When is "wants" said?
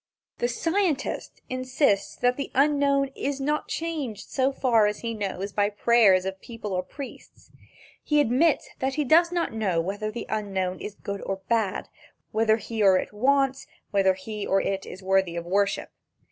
13.13-13.65